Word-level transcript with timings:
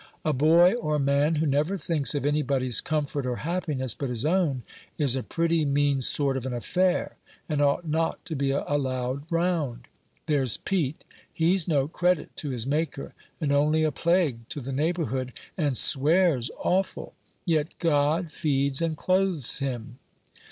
A 0.25 0.33
boy 0.33 0.73
or 0.73 0.97
man, 0.97 1.35
who 1.35 1.45
never 1.45 1.77
thinks 1.77 2.15
of 2.15 2.25
anybody's 2.25 2.81
comfort 2.81 3.27
or 3.27 3.35
happiness 3.45 3.93
but 3.93 4.09
his 4.09 4.25
own, 4.25 4.63
is 4.97 5.15
a 5.15 5.21
pretty 5.21 5.63
mean 5.63 6.01
sort 6.01 6.35
of 6.35 6.47
an 6.47 6.53
affair, 6.53 7.17
and 7.47 7.61
ought 7.61 7.87
not 7.87 8.25
to 8.25 8.35
be 8.35 8.49
allowed 8.49 9.25
round. 9.31 9.87
There's 10.25 10.57
Pete; 10.57 11.03
he's 11.31 11.67
no 11.67 11.87
credit 11.87 12.35
to 12.37 12.49
his 12.49 12.65
Maker, 12.65 13.13
and 13.39 13.51
only 13.51 13.83
a 13.83 13.91
plague 13.91 14.49
to 14.49 14.59
the 14.59 14.71
neighborhood, 14.73 15.33
and 15.55 15.77
swears 15.77 16.49
awful; 16.57 17.13
yet 17.45 17.67
God 17.77 18.31
feeds 18.31 18.81
and 18.81 18.97
clothes 18.97 19.59
him." 19.59 19.99